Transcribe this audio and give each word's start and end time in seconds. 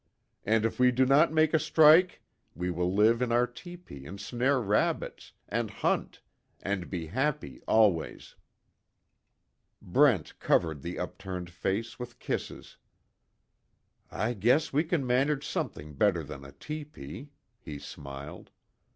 And 0.43 0.65
if 0.65 0.79
we 0.79 0.89
do 0.89 1.05
not 1.05 1.31
make 1.31 1.53
a 1.53 1.59
strike 1.59 2.23
we 2.55 2.71
will 2.71 2.91
live 2.91 3.21
in 3.21 3.31
our 3.31 3.45
tepee 3.45 4.07
and 4.07 4.19
snare 4.19 4.59
rabbits, 4.59 5.33
and 5.47 5.69
hunt, 5.69 6.21
and 6.59 6.89
be 6.89 7.05
happy, 7.05 7.61
always." 7.67 8.33
Brent 9.79 10.39
covered 10.39 10.81
the 10.81 10.97
upturned 10.97 11.51
face 11.51 11.99
with 11.99 12.17
kisses: 12.17 12.77
"I 14.09 14.33
guess 14.33 14.73
we 14.73 14.83
can 14.85 15.05
manage 15.05 15.45
something 15.45 15.93
better 15.93 16.23
than 16.23 16.43
a 16.45 16.51
tepee," 16.51 17.29
he 17.59 17.77
smiled. 17.77 18.49